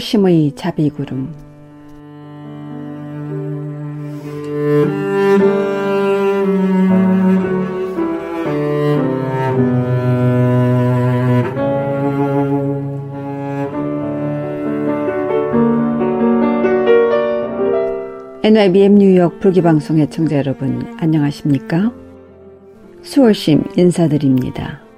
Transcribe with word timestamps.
수월심의 0.00 0.52
자비구름 0.56 1.34
NIBM 18.42 18.94
뉴욕 18.94 19.38
불기방송의 19.38 20.10
청자 20.10 20.36
여러분 20.36 20.96
안녕하십니까? 20.98 21.92
수월심 23.02 23.64
인사드립니다. 23.76 24.89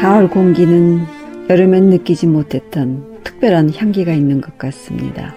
가을 0.00 0.30
공기는 0.30 1.04
여름엔 1.50 1.90
느끼지 1.90 2.26
못했던 2.26 3.20
특별한 3.22 3.74
향기가 3.74 4.14
있는 4.14 4.40
것 4.40 4.56
같습니다. 4.56 5.34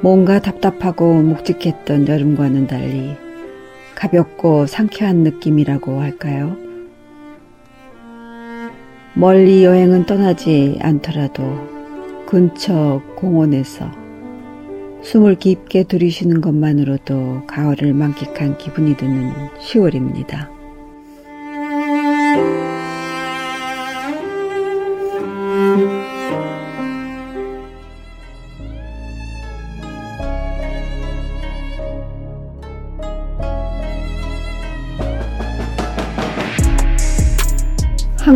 뭔가 0.00 0.40
답답하고 0.40 1.12
묵직했던 1.20 2.08
여름과는 2.08 2.66
달리 2.66 3.16
가볍고 3.94 4.64
상쾌한 4.64 5.16
느낌이라고 5.24 6.00
할까요? 6.00 6.56
멀리 9.12 9.62
여행은 9.62 10.06
떠나지 10.06 10.78
않더라도 10.80 11.44
근처 12.24 13.02
공원에서 13.16 13.90
숨을 15.02 15.34
깊게 15.34 15.82
들이쉬는 15.82 16.40
것만으로도 16.40 17.42
가을을 17.46 17.92
만끽한 17.92 18.56
기분이 18.56 18.96
드는 18.96 19.34
10월입니다. 19.60 20.63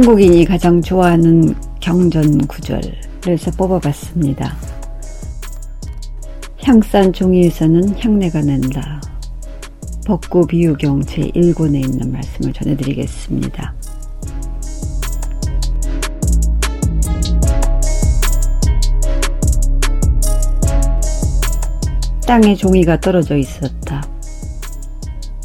한국인이 0.08 0.46
가장 0.46 0.80
좋아하는 0.80 1.54
경전 1.80 2.46
구절에서 2.46 3.50
뽑아봤습니다. 3.58 4.56
향산 6.62 7.12
종이에서는 7.12 7.94
향내가 7.98 8.40
난다. 8.40 9.02
벚고 10.06 10.46
비유경 10.46 11.00
제1권에 11.00 11.84
있는 11.84 12.10
말씀을 12.10 12.54
전해드리겠습니다. 12.54 13.74
땅에 22.26 22.54
종이가 22.54 23.00
떨어져 23.00 23.36
있었다. 23.36 24.08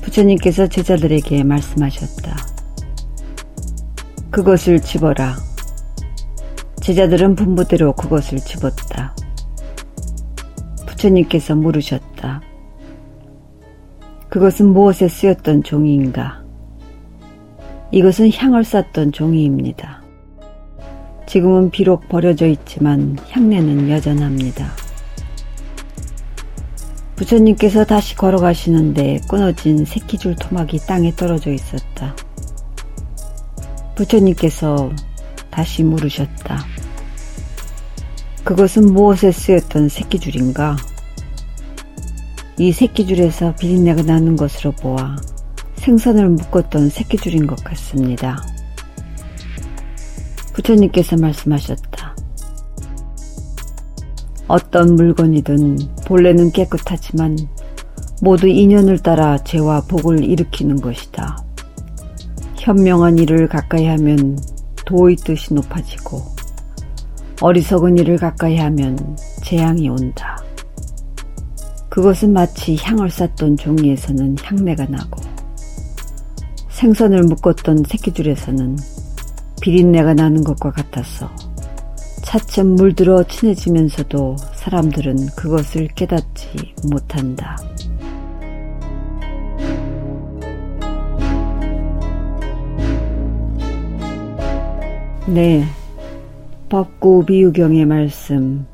부처님께서 0.04 0.68
제자들에게 0.68 1.44
말씀하셨다. 1.44 2.53
그것을 4.34 4.80
집어라. 4.82 5.36
제자들은 6.82 7.36
분부대로 7.36 7.94
그것을 7.94 8.40
집었다. 8.40 9.16
부처님께서 10.88 11.54
물으셨다. 11.54 12.42
그것은 14.30 14.70
무엇에 14.70 15.08
쓰였던 15.08 15.62
종이인가? 15.62 16.42
이것은 17.92 18.32
향을 18.34 18.64
쌌던 18.64 19.12
종이입니다. 19.12 20.02
지금은 21.28 21.70
비록 21.70 22.10
버려져 22.10 22.48
있지만 22.48 23.16
향내는 23.30 23.88
여전합니다. 23.92 24.72
부처님께서 27.18 27.86
다시 27.86 28.16
걸어가시는데 28.16 29.22
끊어진 29.30 29.86
새끼줄 29.86 30.38
토막이 30.38 30.80
땅에 30.88 31.16
떨어져 31.16 31.52
있었다. 31.52 32.16
부처님께서 33.96 34.92
다시 35.50 35.84
물으셨다. 35.84 36.66
그것은 38.44 38.92
무엇에 38.92 39.32
쓰였던 39.32 39.90
새끼줄인가? 39.90 40.76
이 42.58 42.72
새끼줄에서 42.72 43.56
비린내가 43.56 44.04
나는 44.04 44.36
것으로 44.36 44.72
보아 44.74 45.16
생선을 45.76 46.30
묶었던 46.30 46.90
새끼줄인 46.90 47.48
것 47.48 47.64
같습니다. 47.64 48.42
부처님께서 50.54 51.18
말씀하셨다. 51.18 52.16
어떤 54.48 54.96
물건이든 54.96 55.78
본래는 56.06 56.52
깨끗하지만 56.52 57.38
모두 58.22 58.48
인연을 58.48 59.00
따라 59.00 59.38
죄와 59.44 59.82
복을 59.82 60.24
일으키는 60.24 60.80
것이다. 60.80 61.44
현명한 62.64 63.18
일을 63.18 63.50
가까이 63.50 63.88
하면 63.88 64.40
도의 64.86 65.18
뜻이 65.18 65.54
높아지고 65.54 66.24
어리석은 67.42 67.98
일을 67.98 68.16
가까이 68.16 68.58
하면 68.58 69.18
재앙이 69.44 69.90
온다. 69.90 70.42
그것은 71.90 72.32
마치 72.32 72.78
향을 72.78 73.10
쌌던 73.10 73.58
종이에서는 73.58 74.38
향내가 74.42 74.86
나고 74.86 75.22
생선을 76.70 77.24
묶었던 77.24 77.84
새끼줄에서는 77.86 78.78
비린내가 79.62 80.14
나는 80.14 80.42
것과 80.42 80.72
같아서 80.72 81.30
차츰 82.22 82.76
물들어 82.76 83.24
친해지면서도 83.24 84.38
사람들은 84.56 85.32
그것을 85.36 85.90
깨닫지 85.90 86.76
못한다. 86.90 87.58
네. 95.28 95.66
법구 96.70 97.26
비유경의 97.26 97.86
말씀. 97.86 98.66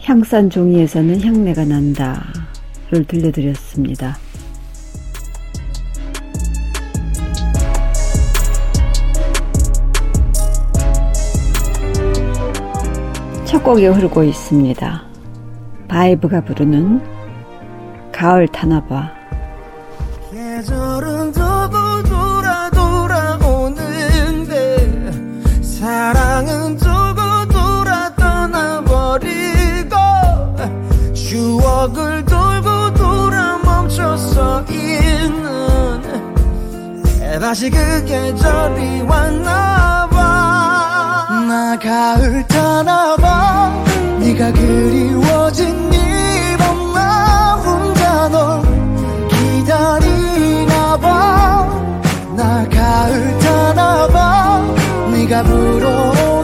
향산 0.00 0.48
종이에서는 0.48 1.20
향내가 1.22 1.64
난다 1.64 2.24
를 2.90 3.04
들려드렸습니다. 3.04 4.16
첫 13.44 13.62
곡이 13.62 13.86
흐르고 13.86 14.24
있습니다. 14.24 15.02
바이브가 15.86 16.44
부르는 16.44 17.00
가을 18.10 18.48
타나봐. 18.48 19.12
계절은 20.32 21.32
사랑은 26.00 26.78
두고 26.78 27.46
돌아 27.52 28.10
떠나버리고 28.14 29.96
추억을 31.12 32.24
돌고 32.24 32.94
돌아 32.94 33.58
멈춰서 33.58 34.64
있는 34.70 36.00
다시 37.38 37.68
그 37.68 38.02
계절이 38.06 39.02
왔나봐. 39.02 40.16
나 41.46 41.78
가을 41.78 42.46
타나봐. 42.48 43.84
네가 44.20 44.52
그리워진 44.52 45.92
이밤 45.92 46.94
나 46.94 47.56
혼자 47.56 48.26
널 48.30 48.62
기다리나봐. 49.28 51.06
나 52.38 52.66
가을 52.70 53.38
타나봐 53.38 54.79
네가 55.20 55.42
불어오 55.42 56.39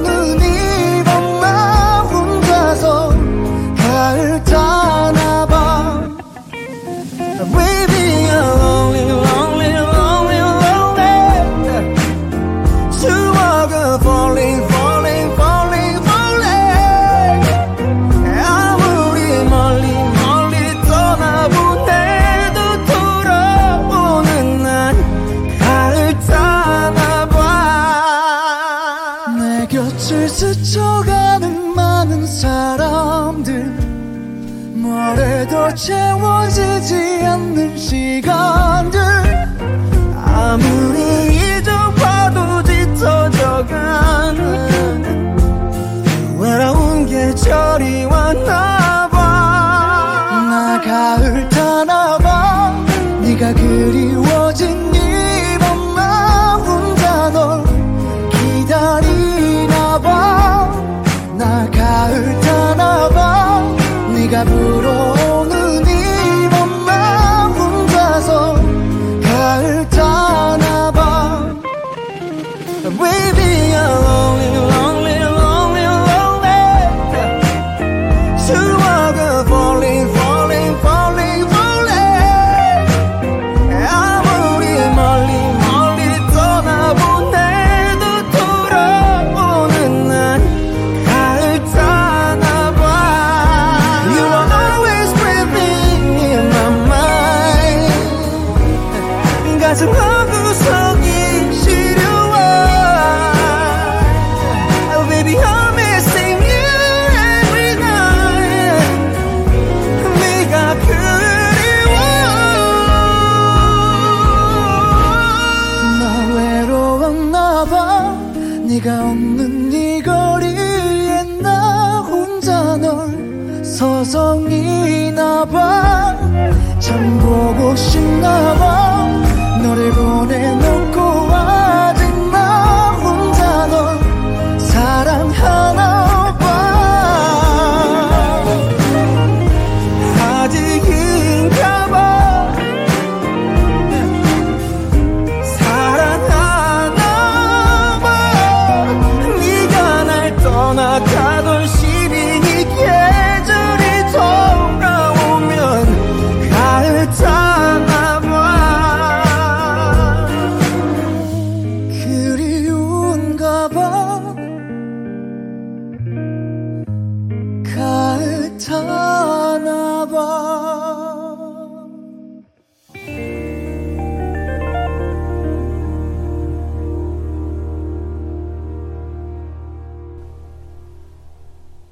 곁을 30.37 30.86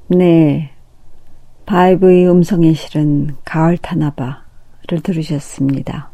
네. 0.09 0.71
바이브의 1.67 2.31
음성에 2.31 2.75
실은 2.75 3.37
가을 3.45 3.79
타나바를 3.79 5.01
들으셨습니다. 5.03 6.14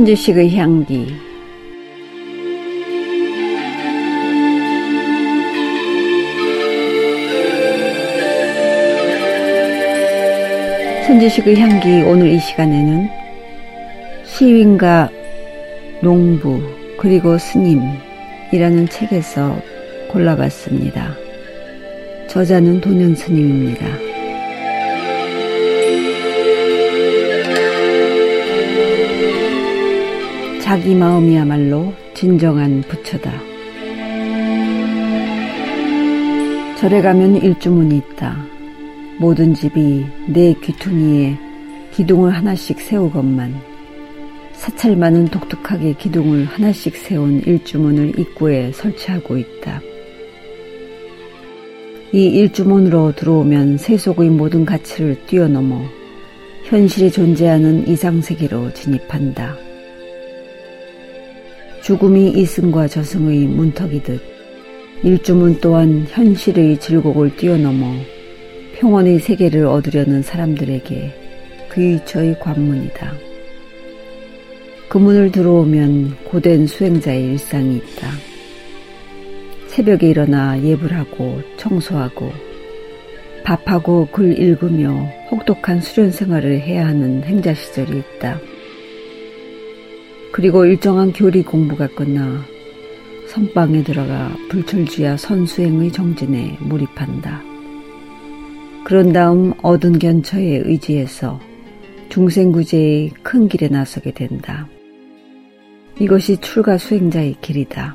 선주식의 0.00 0.56
향기 0.56 1.14
선주식의 11.06 11.60
향기 11.60 11.88
오늘 12.02 12.28
이 12.28 12.40
시간에는 12.40 13.10
시윈과 14.24 15.10
농부 16.02 16.62
그리고 16.98 17.36
스님이라는 17.36 18.88
책에서 18.88 19.54
골라봤습니다. 20.08 21.14
저자는 22.26 22.80
도년 22.80 23.14
스님입니다. 23.14 24.09
자기 30.70 30.94
마음이야말로 30.94 31.92
진정한 32.14 32.80
부처다. 32.82 33.32
절에 36.78 37.02
가면 37.02 37.42
일주문이 37.42 37.96
있다. 37.96 38.36
모든 39.18 39.52
집이 39.52 40.06
내 40.28 40.54
귀퉁이에 40.62 41.36
기둥을 41.90 42.30
하나씩 42.30 42.80
세우건만 42.80 43.52
사찰 44.52 44.96
많은 44.96 45.24
독특하게 45.24 45.94
기둥을 45.94 46.44
하나씩 46.44 46.94
세운 46.94 47.42
일주문을 47.44 48.20
입구에 48.20 48.70
설치하고 48.70 49.38
있다. 49.38 49.80
이 52.12 52.26
일주문으로 52.26 53.16
들어오면 53.16 53.78
세속의 53.78 54.30
모든 54.30 54.64
가치를 54.64 55.26
뛰어넘어 55.26 55.82
현실에 56.62 57.10
존재하는 57.10 57.88
이상세계로 57.88 58.72
진입한다. 58.72 59.69
죽음이 61.82 62.30
이승과 62.30 62.88
저승의 62.88 63.46
문턱이듯 63.46 64.20
일주문 65.02 65.60
또한 65.60 66.06
현실의 66.08 66.78
질곡을 66.78 67.36
뛰어넘어 67.36 67.86
평온의 68.74 69.20
세계를 69.20 69.66
얻으려는 69.66 70.22
사람들에게 70.22 71.12
귀처의 71.72 72.38
관문이다. 72.38 73.14
그 74.88 74.98
문을 74.98 75.32
들어오면 75.32 76.16
고된 76.24 76.66
수행자의 76.66 77.24
일상이 77.24 77.76
있다. 77.76 78.08
새벽에 79.68 80.10
일어나 80.10 80.60
예불 80.62 80.92
하고 80.92 81.40
청소하고 81.56 82.32
밥하고 83.44 84.08
글 84.12 84.38
읽으며 84.38 85.08
혹독한 85.30 85.80
수련 85.80 86.10
생활을 86.10 86.60
해야 86.60 86.86
하는 86.86 87.22
행자 87.22 87.54
시절이 87.54 87.98
있다. 87.98 88.38
그리고 90.40 90.64
일정한 90.64 91.12
교리 91.12 91.42
공부가 91.42 91.86
끝나 91.86 92.42
선방에 93.28 93.84
들어가 93.84 94.34
불철주야 94.48 95.18
선수행의 95.18 95.92
정진에 95.92 96.56
몰입한다. 96.62 97.42
그런 98.82 99.12
다음 99.12 99.52
얻은 99.60 99.98
견처에 99.98 100.62
의지해서 100.64 101.38
중생구제의 102.08 103.10
큰 103.22 103.48
길에 103.48 103.68
나서게 103.68 104.12
된다. 104.12 104.66
이것이 106.00 106.38
출가 106.38 106.78
수행자의 106.78 107.36
길이다. 107.42 107.94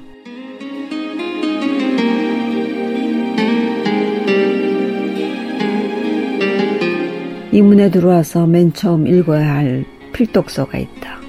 이 7.52 7.62
문에 7.64 7.90
들어와서 7.90 8.46
맨 8.46 8.72
처음 8.72 9.08
읽어야 9.08 9.56
할 9.56 9.84
필독서가 10.14 10.78
있다. 10.78 11.25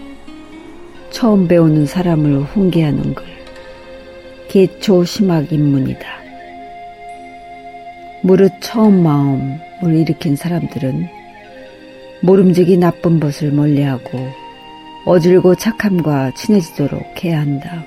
처음 1.16 1.48
배우는 1.48 1.86
사람을 1.86 2.42
훈계하는 2.42 3.14
글. 3.14 3.24
개초 4.48 5.02
심학 5.06 5.50
입문이다. 5.50 6.06
무릇 8.20 8.52
처음 8.60 9.02
마음을 9.02 9.94
일으킨 9.94 10.36
사람들은 10.36 11.08
모름지기 12.20 12.76
나쁜 12.76 13.18
것을 13.18 13.50
멀리하고 13.50 14.10
어질고 15.06 15.54
착함과 15.54 16.32
친해지도록 16.34 17.24
해야 17.24 17.40
한다. 17.40 17.82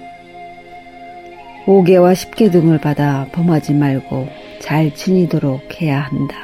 5개와 1.67 2.13
10개 2.13 2.51
등을 2.51 2.79
받아 2.79 3.27
범하지 3.31 3.75
말고 3.75 4.27
잘 4.59 4.91
지니도록 4.95 5.79
해야 5.79 5.99
한다. 5.99 6.35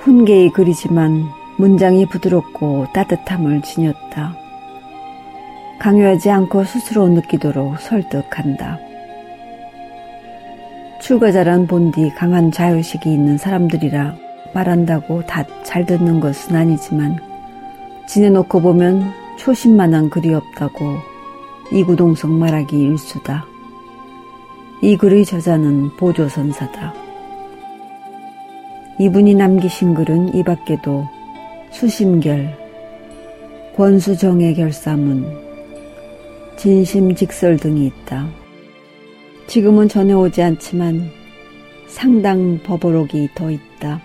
훈계히 0.00 0.50
그리지만 0.50 1.37
문장이 1.58 2.06
부드럽고 2.06 2.86
따뜻함을 2.94 3.62
지녔다. 3.62 4.34
강요하지 5.78 6.30
않고 6.30 6.64
스스로 6.64 7.08
느끼도록 7.08 7.78
설득한다. 7.80 8.78
출가자란 11.00 11.66
본디 11.66 12.10
강한 12.16 12.50
자유식이 12.50 13.12
있는 13.12 13.38
사람들이라 13.38 14.14
말한다고 14.54 15.26
다 15.26 15.44
잘 15.68 15.84
듣는 15.84 16.18
것은 16.18 16.56
아니지만 16.56 17.18
지내놓고 18.06 18.62
보면 18.62 19.12
초심만한 19.36 20.08
글이 20.08 20.32
없다고 20.32 20.96
이구동성 21.70 22.38
말하기 22.38 22.78
일수다. 22.78 23.44
이 24.80 24.96
글의 24.96 25.26
저자는 25.26 25.96
보조선사다. 25.98 26.94
이분이 28.98 29.34
남기신 29.34 29.92
글은 29.92 30.34
이 30.34 30.42
밖에도 30.42 31.06
수심결, 31.70 32.56
권수정의 33.76 34.54
결사문, 34.54 35.26
진심직설 36.56 37.56
등이 37.56 37.86
있다. 37.86 38.28
지금은 39.46 39.88
전해오지 39.88 40.42
않지만 40.42 41.10
상당 41.86 42.58
법어록이 42.64 43.28
더 43.34 43.50
있다. 43.50 44.00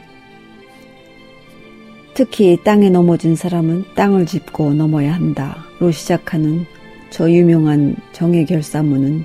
특히 2.13 2.57
땅에 2.63 2.89
넘어진 2.89 3.35
사람은 3.35 3.85
땅을 3.95 4.27
짚고 4.27 4.73
넘어야 4.75 5.13
한다로 5.13 5.91
시작하는 5.91 6.65
저 7.09 7.29
유명한 7.29 7.95
정의 8.11 8.45
결사문은 8.45 9.23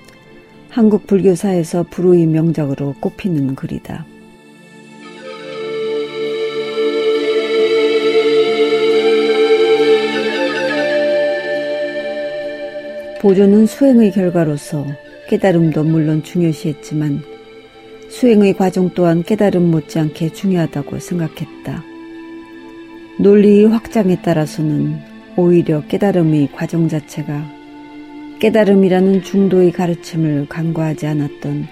한국 0.71 1.07
불교사에서 1.07 1.85
불후의 1.91 2.27
명작으로 2.27 2.95
꼽히는 3.01 3.55
글이다. 3.55 4.07
보조는 13.21 13.67
수행의 13.67 14.13
결과로서 14.13 14.87
깨달음도 15.29 15.83
물론 15.83 16.23
중요시했지만 16.23 17.23
수행의 18.09 18.55
과정 18.55 18.91
또한 18.95 19.25
깨달음 19.25 19.71
못지않게 19.71 20.33
중요하다고 20.33 21.01
생각했다. 21.01 21.83
논리의 23.19 23.67
확장에 23.67 24.23
따라서는 24.23 24.99
오히려 25.37 25.83
깨달음의 25.89 26.51
과정 26.53 26.89
자체가 26.89 27.45
깨달음이라는 28.39 29.23
중도의 29.23 29.73
가르침을 29.73 30.47
간과하지 30.49 31.07
않았던 31.09 31.67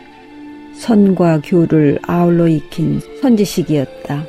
선과 0.74 1.42
교를 1.44 2.00
아울러 2.02 2.48
익힌 2.48 3.00
선지식이었다. 3.22 4.24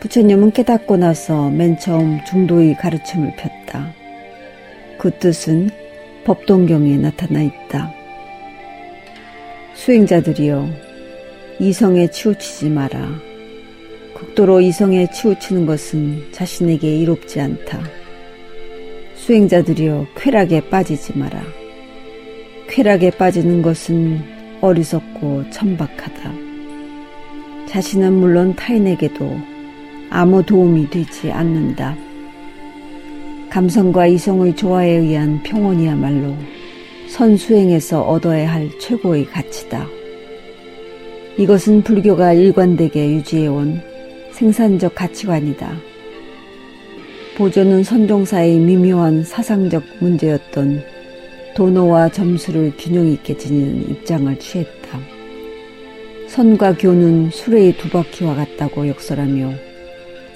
부처님은 0.00 0.52
깨닫고 0.52 0.96
나서 0.96 1.50
맨 1.50 1.76
처음 1.78 2.24
중도의 2.24 2.76
가르침을 2.76 3.34
폈다. 3.36 4.01
그 5.02 5.10
뜻은 5.18 5.68
법동경에 6.22 6.96
나타나 6.96 7.42
있다. 7.42 7.92
수행자들이여 9.74 10.68
이성에 11.58 12.08
치우치지 12.08 12.70
마라. 12.70 13.08
극도로 14.14 14.60
이성에 14.60 15.10
치우치는 15.10 15.66
것은 15.66 16.28
자신에게 16.30 16.98
이롭지 16.98 17.40
않다. 17.40 17.80
수행자들이여 19.16 20.06
쾌락에 20.14 20.60
빠지지 20.70 21.18
마라. 21.18 21.42
쾌락에 22.68 23.10
빠지는 23.10 23.60
것은 23.60 24.22
어리석고 24.60 25.50
천박하다. 25.50 26.32
자신은 27.66 28.12
물론 28.12 28.54
타인에게도 28.54 29.36
아무 30.10 30.46
도움이 30.46 30.90
되지 30.90 31.32
않는다. 31.32 31.96
감성과 33.52 34.06
이성의 34.06 34.56
조화에 34.56 34.88
의한 34.88 35.42
평온이야말로 35.42 36.34
선수행에서 37.08 38.00
얻어야 38.00 38.50
할 38.50 38.70
최고의 38.78 39.26
가치다. 39.26 39.86
이것은 41.36 41.82
불교가 41.82 42.32
일관되게 42.32 43.12
유지해온 43.12 43.82
생산적 44.30 44.94
가치관이다. 44.94 45.70
보조는 47.36 47.84
선종사의 47.84 48.58
미묘한 48.58 49.22
사상적 49.22 49.82
문제였던 50.00 50.82
도노와 51.54 52.08
점수를 52.08 52.72
균형 52.78 53.06
있게 53.06 53.36
지니는 53.36 53.90
입장을 53.90 54.34
취했다. 54.38 54.98
선과 56.28 56.78
교는 56.78 57.28
수레의 57.28 57.76
두 57.76 57.90
바퀴와 57.90 58.34
같다고 58.34 58.88
역설하며 58.88 59.71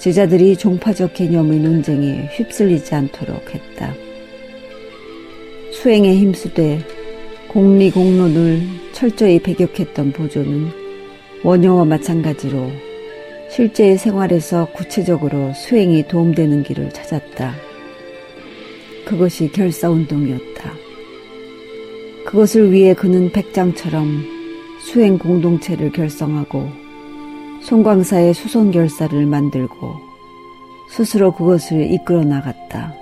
제자들이 0.07 0.55
종파적 0.55 1.15
개념의 1.15 1.59
논쟁에 1.59 2.29
휩쓸리지 2.31 2.95
않도록 2.95 3.53
했다. 3.53 3.93
수행에 5.73 6.15
힘쓰되 6.15 6.79
공리공론을 7.49 8.61
철저히 8.93 9.37
배격했던 9.37 10.13
보조는 10.13 10.69
원효와 11.43 11.83
마찬가지로 11.83 12.71
실제의 13.49 13.97
생활에서 13.97 14.69
구체적으로 14.71 15.51
수행이 15.53 16.07
도움되는 16.07 16.63
길을 16.63 16.91
찾았다. 16.91 17.53
그것이 19.03 19.51
결사운동이었다. 19.51 20.73
그것을 22.25 22.71
위해 22.71 22.93
그는 22.93 23.29
백장처럼 23.33 24.23
수행 24.79 25.17
공동체를 25.17 25.91
결성하고 25.91 26.86
송광사의 27.67 28.33
수선 28.33 28.71
결사를 28.71 29.25
만들고 29.25 29.93
스스로 30.89 31.33
그것을 31.33 31.91
이끌어 31.91 32.23
나갔다. 32.23 32.93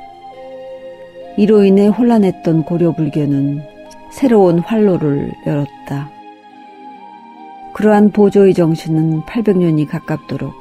이로 1.38 1.63
인해 1.63 1.86
혼란했던 1.86 2.63
고려 2.63 2.91
불교는 2.91 3.62
새로운 4.10 4.57
활로를 4.57 5.31
열었다. 5.45 6.10
그러한 7.75 8.10
보조의 8.10 8.55
정신은 8.55 9.22
800년이 9.25 9.88
가깝도록 9.88 10.51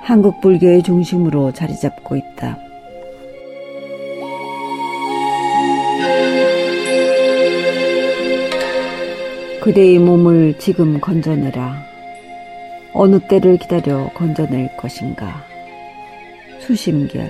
한국 0.00 0.40
불교의 0.40 0.82
중심으로 0.82 1.52
자리 1.52 1.78
잡고 1.78 2.16
있다. 2.16 2.58
그대의 9.62 10.00
몸을 10.00 10.58
지금 10.58 10.98
건져내라. 11.00 11.93
어느 12.94 13.20
때를 13.20 13.58
기다려 13.58 14.08
건져낼 14.14 14.74
것인가. 14.78 15.44
수심결. 16.60 17.28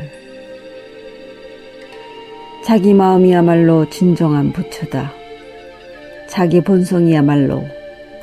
자기 2.64 2.94
마음이야말로 2.94 3.90
진정한 3.90 4.52
부처다. 4.52 5.12
자기 6.28 6.60
본성이야말로 6.60 7.64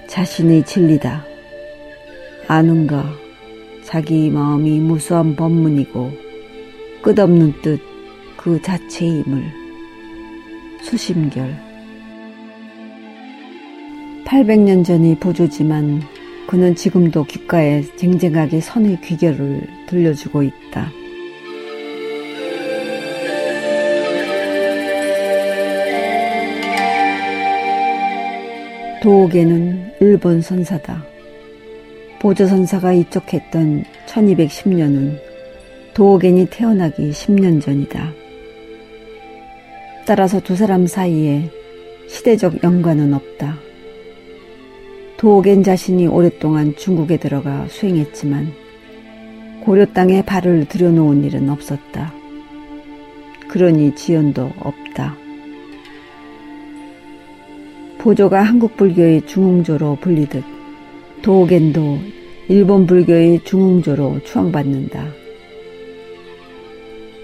자신의 0.07 0.63
진리다. 0.63 1.25
아는가? 2.47 3.03
자기 3.83 4.29
마음이 4.29 4.79
무수한 4.79 5.35
법문이고 5.35 6.11
끝없는 7.01 7.61
뜻 7.61 7.91
그 8.41 8.59
자체임을. 8.59 9.43
수심결. 10.81 11.55
800년 14.25 14.83
전이 14.83 15.19
보조지만 15.19 16.01
그는 16.51 16.75
지금도 16.75 17.23
귓가에 17.23 17.81
쟁쟁하게 17.95 18.59
선의 18.59 18.99
귀결을 18.99 19.61
들려주고 19.87 20.43
있다. 20.43 20.91
도옥에는 29.01 29.93
일본 30.01 30.41
선사다. 30.41 31.05
보조선사가 32.19 32.91
입적했던 32.91 33.85
1210년은 34.07 35.21
도옥엔이 35.93 36.47
태어나기 36.47 37.11
10년 37.11 37.61
전이다. 37.61 38.11
따라서 40.05 40.41
두 40.41 40.57
사람 40.57 40.85
사이에 40.85 41.49
시대적 42.09 42.61
연관은 42.61 43.13
없다. 43.13 43.70
도겐 45.21 45.61
자신이 45.61 46.07
오랫동안 46.07 46.75
중국에 46.75 47.17
들어가 47.17 47.67
수행했지만 47.69 48.51
고려 49.63 49.85
땅에 49.85 50.25
발을 50.25 50.65
들여놓은 50.65 51.23
일은 51.23 51.47
없었다. 51.47 52.11
그러니 53.47 53.93
지연도 53.93 54.51
없다. 54.59 55.15
보조가 57.99 58.41
한국 58.41 58.75
불교의 58.77 59.27
중흥조로 59.27 59.99
불리듯 60.01 60.43
도겐도 61.21 61.99
일본 62.47 62.87
불교의 62.87 63.43
중흥조로 63.43 64.21
추앙받는다. 64.23 65.05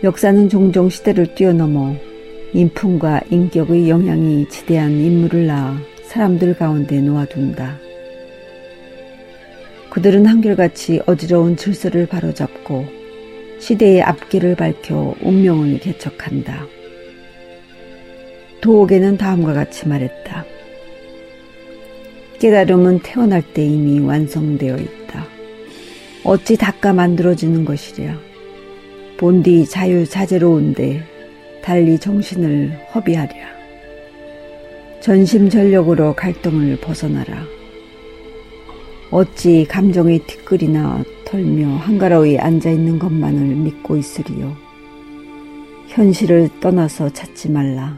역사는 0.03 0.49
종종 0.49 0.87
시대를 0.87 1.33
뛰어넘어 1.33 1.95
인품과 2.53 3.21
인격의 3.31 3.89
영향이 3.89 4.49
지대한 4.49 4.91
인물을 4.91 5.47
낳아 5.47 5.79
사람들 6.03 6.53
가운데 6.57 7.01
놓아둔다. 7.01 7.86
그들은 9.97 10.27
한결같이 10.27 11.01
어지러운 11.07 11.57
질서를 11.57 12.05
바로잡고 12.05 12.85
시대의 13.57 14.03
앞길을 14.03 14.53
밝혀 14.53 15.15
운명을 15.21 15.79
개척한다. 15.79 16.67
도옥에는 18.61 19.17
다음과 19.17 19.53
같이 19.53 19.87
말했다. 19.87 20.45
깨달음은 22.37 22.99
태어날 22.99 23.41
때 23.41 23.65
이미 23.65 23.99
완성되어 23.99 24.77
있다. 24.77 25.25
어찌 26.23 26.57
닦아 26.57 26.93
만들어지는 26.93 27.65
것이랴. 27.65 28.19
본디 29.17 29.65
자유자재로운데 29.65 31.03
달리 31.63 31.97
정신을 31.97 32.71
허비하랴. 32.93 33.33
전심전력으로 35.01 36.13
갈등을 36.13 36.77
벗어나라. 36.81 37.56
어찌 39.09 39.65
감정의 39.65 40.19
티끌이나 40.19 41.03
털며 41.25 41.67
한가로이 41.67 42.37
앉아 42.37 42.69
있는 42.69 42.99
것만을 42.99 43.55
믿고 43.55 43.95
있으리요. 43.95 44.55
현실을 45.87 46.49
떠나서 46.59 47.09
찾지 47.09 47.51
말라. 47.51 47.97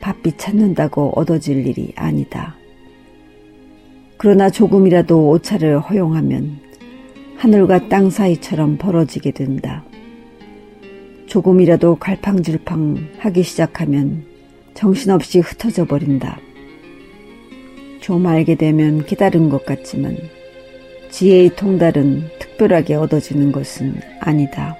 바삐 0.00 0.32
찾는다고 0.36 1.12
얻어질 1.16 1.66
일이 1.66 1.92
아니다. 1.96 2.56
그러나 4.16 4.48
조금이라도 4.48 5.28
오차를 5.28 5.80
허용하면 5.80 6.58
하늘과 7.36 7.88
땅 7.88 8.10
사이처럼 8.10 8.78
벌어지게 8.78 9.32
된다. 9.32 9.84
조금이라도 11.26 11.96
갈팡질팡 11.96 13.08
하기 13.18 13.42
시작하면 13.42 14.24
정신없이 14.74 15.40
흩어져 15.40 15.84
버린다. 15.84 16.38
좀 18.04 18.26
알게 18.26 18.56
되면 18.56 19.06
깨달은 19.06 19.48
것 19.48 19.64
같지만 19.64 20.18
지혜의 21.10 21.56
통달은 21.56 22.28
특별하게 22.38 22.96
얻어지는 22.96 23.50
것은 23.50 23.94
아니다. 24.20 24.76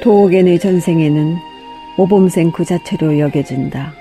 도옥엔의 0.00 0.60
전생에는 0.60 1.36
모범생 1.96 2.52
그 2.52 2.64
자체로 2.64 3.18
여겨진다. 3.18 3.92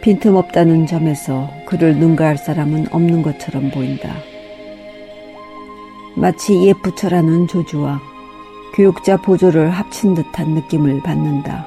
빈틈없다는 0.00 0.86
점에서 0.86 1.50
그를 1.66 1.98
능가할 1.98 2.38
사람은 2.38 2.86
없는 2.90 3.20
것처럼 3.20 3.70
보인다. 3.70 4.16
마치 6.16 6.66
예쁘처라는 6.66 7.46
조주와 7.46 8.07
교육자 8.78 9.16
보조를 9.16 9.70
합친 9.70 10.14
듯한 10.14 10.50
느낌을 10.50 11.02
받는다. 11.02 11.66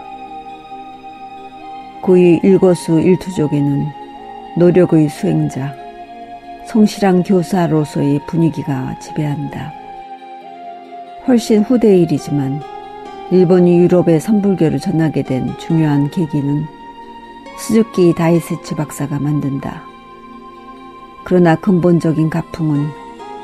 그의 2.02 2.40
일거수 2.42 3.02
일투족에는 3.02 3.86
노력의 4.56 5.10
수행자, 5.10 5.76
성실한 6.68 7.24
교사로서의 7.24 8.22
분위기가 8.28 8.98
지배한다. 9.00 9.74
훨씬 11.28 11.64
후대의 11.64 12.04
일이지만 12.04 12.62
일본이 13.30 13.80
유럽에 13.80 14.18
선불교를 14.18 14.80
전하게 14.80 15.24
된 15.24 15.50
중요한 15.58 16.10
계기는 16.12 16.66
스즈키 17.58 18.16
다이세츠 18.16 18.76
박사가 18.76 19.20
만든다. 19.20 19.84
그러나 21.26 21.56
근본적인 21.56 22.30
가풍은 22.30 22.88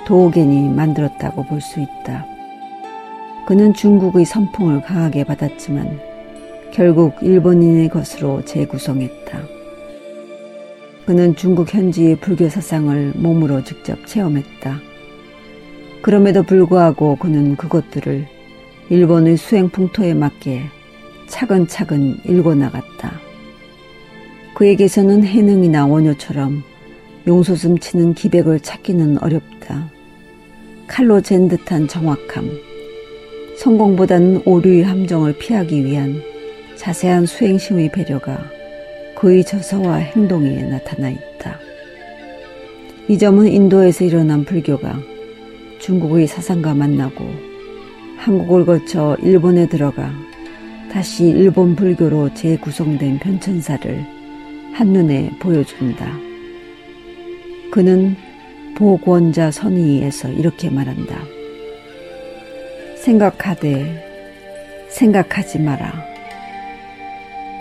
도오겐이 0.06 0.70
만들었다고 0.70 1.44
볼 1.44 1.60
수 1.60 1.82
있다. 1.82 2.37
그는 3.48 3.74
중국의 3.74 4.26
선풍을 4.26 4.82
강하게 4.82 5.24
받았지만 5.24 6.02
결국 6.74 7.16
일본인의 7.22 7.88
것으로 7.88 8.44
재구성했다. 8.44 9.42
그는 11.06 11.34
중국 11.34 11.74
현지의 11.74 12.18
불교 12.18 12.50
사상을 12.50 13.14
몸으로 13.16 13.64
직접 13.64 14.06
체험했다. 14.06 14.82
그럼에도 16.02 16.44
불구하고 16.44 17.16
그는 17.16 17.56
그것들을 17.56 18.28
일본의 18.90 19.38
수행 19.38 19.70
풍토에 19.70 20.14
맞게 20.14 20.64
차근차근 21.28 22.18
읽어 22.26 22.54
나갔다. 22.54 23.14
그에게서는 24.56 25.24
해능이나 25.24 25.88
원효처럼 25.88 26.64
용솟음 27.26 27.78
치는 27.80 28.14
기백을 28.14 28.60
찾기는 28.60 29.24
어렵다. 29.24 29.90
칼로 30.88 31.22
잰 31.22 31.48
듯한 31.48 31.88
정확함, 31.88 32.66
성공보다는 33.58 34.43
오류의 34.46 34.84
함정을 34.84 35.34
피하기 35.39 35.84
위한 35.84 36.22
자세한 36.76 37.26
수행심의 37.26 37.91
배려가 37.91 38.39
그의 39.15 39.43
저서와 39.43 39.96
행동에 39.96 40.62
나타나 40.63 41.10
있다. 41.10 41.60
이 43.08 43.17
점은 43.17 43.48
인도에서 43.48 44.06
일어난 44.06 44.46
불교가 44.46 45.00
중국의 45.80 46.28
사상과 46.28 46.76
만나고 46.76 47.26
한국을 48.17 48.65
거쳐 48.65 49.17
일본에 49.24 49.67
들어가 49.67 50.12
다시 50.91 51.26
일본 51.26 51.76
불교로 51.76 52.36
재구성된 52.36 53.20
변천사를 53.20 54.06
한눈에 54.74 55.32
보여준다. 55.39 56.15
그는 57.72 58.15
보권자 58.76 59.50
선의에서 59.50 60.30
이렇게 60.30 60.70
말한다. 60.70 61.37
생각하되 63.08 64.04
생각하지 64.89 65.60
마라. 65.60 66.06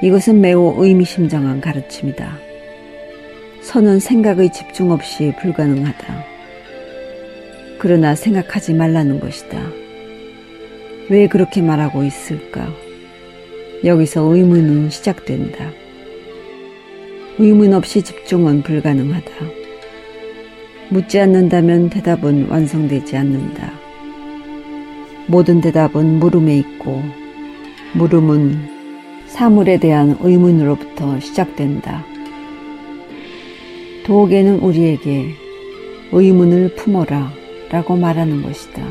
이것은 0.02 0.40
매우 0.40 0.74
의미심장한 0.76 1.60
가르침이다. 1.60 2.36
선은 3.62 4.00
생각의 4.00 4.50
집중 4.52 4.90
없이 4.90 5.32
불가능하다. 5.40 6.24
그러나 7.78 8.16
생각하지 8.16 8.74
말라는 8.74 9.20
것이다. 9.20 9.56
왜 11.10 11.28
그렇게 11.28 11.62
말하고 11.62 12.02
있을까? 12.02 12.68
여기서 13.84 14.22
의문은 14.22 14.90
시작된다. 14.90 15.70
의문 17.38 17.72
없이 17.72 18.02
집중은 18.02 18.62
불가능하다. 18.62 19.30
묻지 20.88 21.20
않는다면 21.20 21.90
대답은 21.90 22.48
완성되지 22.48 23.16
않는다. 23.16 23.85
모든 25.26 25.60
대답은 25.60 26.18
물음에 26.18 26.56
있고, 26.58 27.02
물음은 27.94 28.76
사물에 29.26 29.78
대한 29.78 30.16
의문으로부터 30.20 31.18
시작된다. 31.20 32.04
도옥에는 34.04 34.60
우리에게 34.60 35.30
의문을 36.12 36.74
품어라 36.76 37.32
라고 37.70 37.96
말하는 37.96 38.42
것이다. 38.42 38.82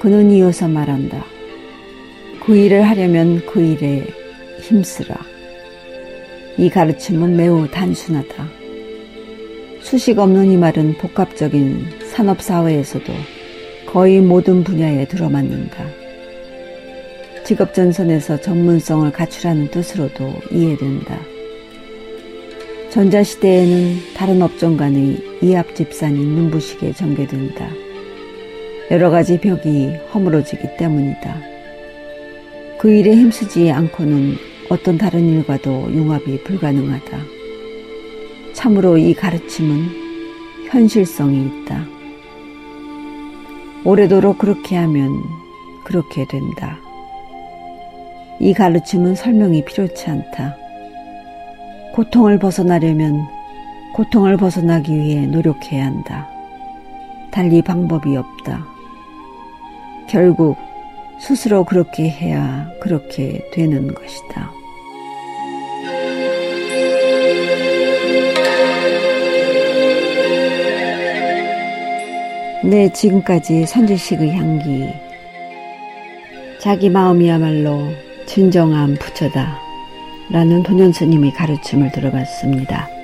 그는 0.00 0.30
이어서 0.32 0.68
말한다. 0.68 1.24
그 2.44 2.56
일을 2.56 2.82
하려면 2.82 3.44
그 3.46 3.60
일에 3.60 4.04
힘쓰라. 4.62 5.16
이 6.58 6.68
가르침은 6.70 7.36
매우 7.36 7.68
단순하다. 7.70 8.48
수식 9.80 10.18
없는 10.18 10.50
이 10.50 10.56
말은 10.56 10.94
복합적인 10.94 11.86
산업사회에서도 12.10 13.12
거의 13.92 14.22
모든 14.22 14.64
분야에 14.64 15.06
들어맞는다. 15.06 15.84
직업전선에서 17.44 18.40
전문성을 18.40 19.12
갖추라는 19.12 19.70
뜻으로도 19.70 20.32
이해된다. 20.50 21.18
전자시대에는 22.88 23.96
다른 24.16 24.40
업종 24.40 24.78
간의 24.78 25.18
이합집산이 25.42 26.18
눈부시게 26.18 26.94
전개된다. 26.94 27.68
여러 28.90 29.10
가지 29.10 29.38
벽이 29.38 29.96
허물어지기 30.14 30.78
때문이다. 30.78 31.42
그 32.78 32.90
일에 32.90 33.14
힘쓰지 33.14 33.70
않고는 33.70 34.36
어떤 34.70 34.96
다른 34.96 35.28
일과도 35.28 35.90
융합이 35.92 36.44
불가능하다. 36.44 37.18
참으로 38.54 38.96
이 38.96 39.12
가르침은 39.12 40.68
현실성이 40.70 41.46
있다. 41.46 42.01
오래도록 43.84 44.38
그렇게 44.38 44.76
하면 44.76 45.24
그렇게 45.84 46.24
된다. 46.26 46.78
이 48.38 48.54
가르침은 48.54 49.16
설명이 49.16 49.64
필요치 49.64 50.08
않다. 50.08 50.56
고통을 51.92 52.38
벗어나려면 52.38 53.26
고통을 53.94 54.36
벗어나기 54.36 54.94
위해 54.94 55.26
노력해야 55.26 55.84
한다. 55.84 56.28
달리 57.32 57.60
방법이 57.60 58.16
없다. 58.16 58.64
결국 60.08 60.56
스스로 61.18 61.64
그렇게 61.64 62.08
해야 62.08 62.68
그렇게 62.80 63.44
되는 63.52 63.92
것이다. 63.92 64.61
네, 72.64 72.92
지금까지 72.92 73.66
선지식의 73.66 74.30
향기. 74.36 74.88
자기 76.60 76.88
마음이야말로 76.90 77.88
진정한 78.24 78.94
부처다. 78.94 79.58
라는 80.30 80.62
도년 80.62 80.92
스님의 80.92 81.32
가르침을 81.32 81.90
들어봤습니다. 81.90 83.01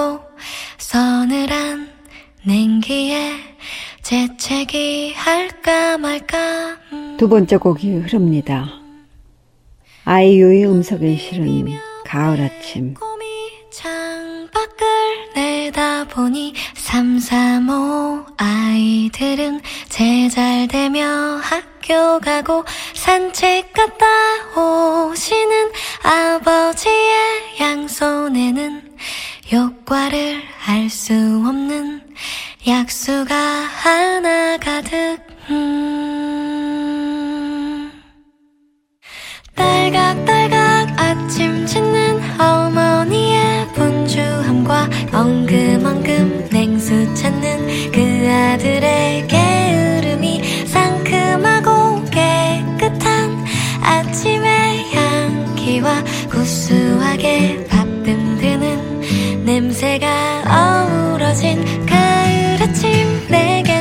비춰오고 0.00 0.20
서늘한 0.78 1.90
냉기에 2.44 3.34
재채기 4.02 5.12
할까 5.14 5.98
말까 5.98 6.78
음. 6.92 7.16
두 7.18 7.28
번째 7.28 7.58
곡이 7.58 7.90
흐릅니다. 7.90 8.68
아이유의 10.04 10.66
음성에 10.66 11.16
실은 11.16 11.78
가을 12.06 12.40
아침 12.40 12.94
창밖을 13.72 14.86
내다보니 15.36 16.54
삼삼오 16.74 18.26
아이들은 18.38 19.60
제잘되며 19.88 21.06
학교 21.42 22.18
가고 22.20 22.64
산책 22.94 23.72
갔다 23.72 24.06
오시는 24.58 25.70
아버지의 26.02 27.60
양손에는 27.60 28.90
효과를 29.52 30.42
알 30.68 30.88
수 30.88 31.12
없는 31.12 32.00
약수가 32.66 33.34
하나 33.34 34.56
가득 34.58 35.18
음. 35.50 36.70
딸각딸각 39.56 41.00
아침 41.00 41.66
짓는 41.66 42.20
어머니의 42.40 43.66
분주함과 43.74 44.88
엉금엉금 45.12 46.48
냉수 46.52 47.12
찾는 47.14 47.90
그 47.90 48.28
아들의 48.30 49.26
게으름이 49.26 50.66
상큼하고 50.68 52.04
깨끗한 52.04 53.44
아침의 53.82 54.94
향기와 54.94 56.04
구수하게 56.30 57.69
냄새가 59.60 60.42
어우러진 60.48 61.84
가을 61.84 62.62
아침 62.62 63.26
내겐 63.28 63.79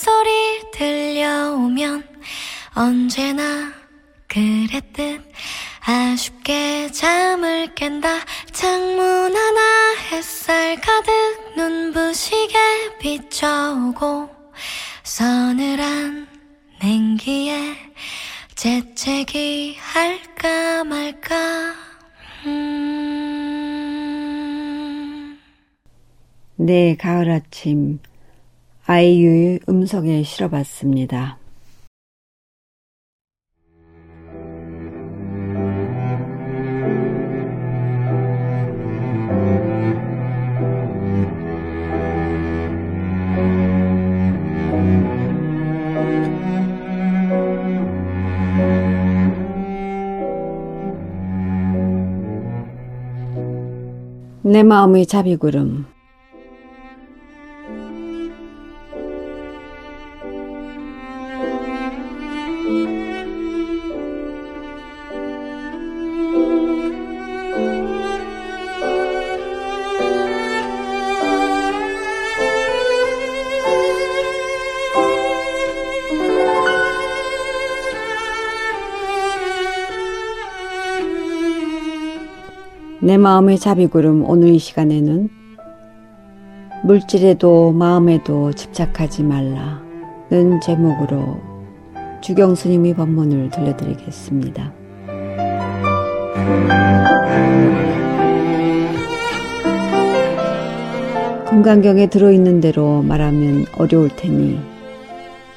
소리 0.00 0.70
들려오면 0.70 2.06
언제나 2.76 3.72
그랬듯 4.28 5.20
아쉽게 5.80 6.92
잠을 6.92 7.74
깬다. 7.74 8.20
창문 8.52 9.34
하나 9.36 9.96
햇살 10.12 10.80
가득 10.80 11.10
눈부시게 11.56 12.98
비춰오고 13.00 14.30
서늘한 15.02 16.28
냉기에 16.80 17.74
재채기 18.54 19.78
할까 19.80 20.84
말까. 20.84 21.74
음. 22.46 22.78
네, 26.54 26.94
가을 26.96 27.32
아침 27.32 27.98
아이유의 28.90 29.60
음성에 29.68 30.22
실어봤습니다. 30.22 31.36
내 54.42 54.62
마음의 54.62 55.04
자비구름 55.04 55.97
내 83.08 83.16
마음의 83.16 83.58
자비구름 83.58 84.28
오늘 84.28 84.48
이 84.48 84.58
시간에는 84.58 85.30
물질에도 86.84 87.72
마음에도 87.72 88.52
집착하지 88.52 89.22
말라는 89.22 90.60
제목으로 90.62 91.38
주경 92.20 92.54
스님의 92.54 92.92
법문을 92.92 93.48
들려드리겠습니다. 93.48 94.74
금강경에 101.48 102.10
들어있는 102.10 102.60
대로 102.60 103.00
말하면 103.00 103.64
어려울 103.78 104.10
테니 104.14 104.60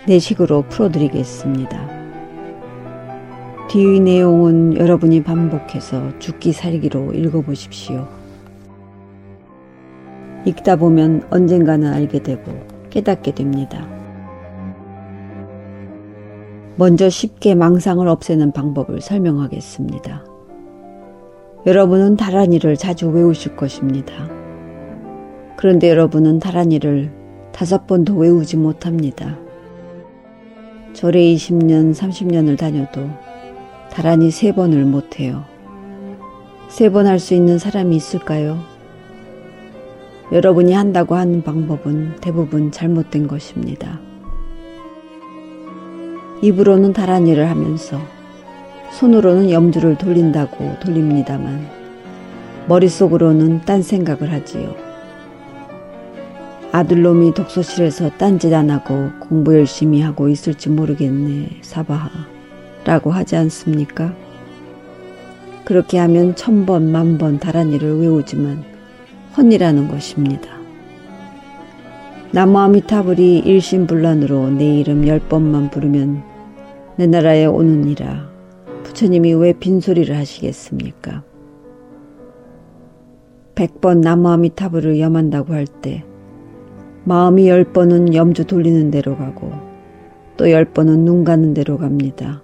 내식으로 0.08 0.62
풀어드리겠습니다. 0.70 1.91
뒤의 3.72 4.02
내용은 4.02 4.76
여러분이 4.76 5.24
반복해서 5.24 6.20
죽기 6.20 6.52
살기로 6.52 7.14
읽어보십시오. 7.14 8.06
읽다 10.44 10.76
보면 10.76 11.26
언젠가는 11.30 11.88
알게 11.94 12.22
되고 12.22 12.52
깨닫게 12.90 13.34
됩니다. 13.34 13.88
먼저 16.76 17.10
쉽게 17.10 17.56
망상을 17.56 18.06
없애는 18.06 18.52
방법을 18.52 19.00
설명하겠습니다. 19.00 20.26
여러분은 21.66 22.18
다란이를 22.18 22.76
자주 22.76 23.08
외우실 23.08 23.56
것입니다. 23.56 24.14
그런데 25.56 25.90
여러분은 25.90 26.40
다란이를 26.40 27.10
다섯 27.54 27.88
번도 27.88 28.18
외우지 28.18 28.58
못합니다. 28.58 29.40
절에 30.92 31.22
20년, 31.22 31.96
30년을 31.96 32.58
다녀도 32.58 33.31
다란이 33.92 34.32
세 34.32 34.52
번을 34.54 34.86
못해요. 34.86 35.44
세 36.70 36.90
번 36.90 37.06
할 37.08 37.20
수 37.20 37.34
있는 37.34 37.60
사람이 37.60 37.96
있을까요? 37.96 38.58
여러분이 40.32 40.72
한다고 40.74 41.16
하는 41.16 41.42
방법은 41.44 42.16
대부분 42.22 42.72
잘못된 42.72 43.28
것입니다. 43.28 44.00
입으로는 46.42 46.94
다란이를 46.94 47.50
하면서 47.50 48.00
손으로는 48.94 49.52
염주를 49.52 49.98
돌린다고 49.98 50.80
돌립니다만 50.80 51.68
머릿속으로는 52.68 53.62
딴 53.66 53.82
생각을 53.82 54.32
하지요. 54.32 54.74
아들놈이 56.72 57.34
독서실에서 57.34 58.12
딴짓 58.12 58.54
안 58.54 58.70
하고 58.70 59.10
공부 59.20 59.54
열심히 59.54 60.00
하고 60.02 60.30
있을지 60.30 60.70
모르겠네, 60.70 61.60
사바하. 61.62 62.10
라고 62.86 63.12
하지 63.12 63.36
않습니까? 63.36 64.14
그렇게 65.66 65.98
하면 66.00 66.36
천 66.36 66.66
번, 66.66 66.92
만번 66.92 67.40
다란이를 67.40 68.00
외우지만 68.00 68.64
헛이라는 69.38 69.88
것입니다. 69.88 70.50
나무 72.32 72.60
아미타불이 72.60 73.40
일심불란으로 73.40 74.52
내 74.52 74.80
이름 74.80 75.08
열 75.08 75.20
번만 75.20 75.70
부르면 75.70 76.24
내 76.98 77.06
나라에 77.08 77.46
오느니라 77.46 78.30
부처님이 78.84 79.34
왜 79.34 79.54
빈소리를 79.54 80.16
하시겠습니까? 80.16 81.24
백번 83.56 84.02
나무 84.02 84.30
아미타불을 84.30 85.00
염한다고 85.00 85.54
할 85.54 85.66
때 85.68 86.04
마음이 87.04 87.48
열 87.50 87.64
번은 87.66 88.14
염주 88.14 88.46
돌리는 88.46 88.92
대로 88.92 89.18
가고 89.18 89.52
또 90.38 90.50
열 90.50 90.66
번은 90.66 91.06
눈 91.06 91.24
가는 91.24 91.54
대로 91.54 91.78
갑니다. 91.78 92.42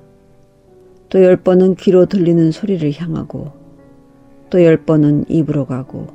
또 1.09 1.21
열 1.23 1.37
번은 1.37 1.75
귀로 1.75 2.05
들리는 2.05 2.51
소리를 2.51 2.91
향하고 2.93 3.51
또 4.49 4.61
열 4.61 4.85
번은 4.85 5.25
입으로 5.29 5.65
가고 5.65 6.07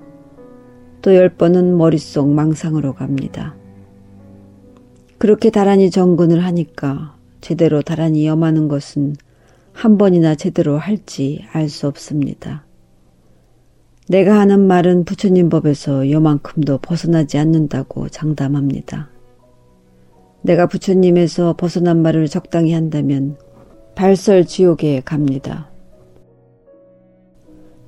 또 1.02 1.14
열 1.14 1.28
번은 1.30 1.76
머릿속 1.76 2.28
망상으로 2.30 2.94
갑니다. 2.94 3.54
그렇게 5.18 5.50
다란히 5.50 5.90
정근을 5.90 6.44
하니까 6.44 7.16
제대로 7.40 7.82
다란히 7.82 8.26
염하는 8.26 8.68
것은 8.68 9.16
한 9.72 9.96
번이나 9.98 10.34
제대로 10.34 10.78
할지 10.78 11.44
알 11.52 11.68
수 11.68 11.86
없습니다. 11.86 12.64
내가 14.08 14.38
하는 14.38 14.66
말은 14.66 15.04
부처님 15.04 15.48
법에서 15.48 16.10
요만큼도 16.10 16.78
벗어나지 16.78 17.38
않는다고 17.38 18.08
장담합니다. 18.08 19.08
내가 20.42 20.66
부처님에서 20.66 21.54
벗어난 21.56 22.02
말을 22.02 22.26
적당히 22.28 22.72
한다면 22.72 23.36
발설 23.94 24.46
지옥에 24.46 25.02
갑니다. 25.04 25.68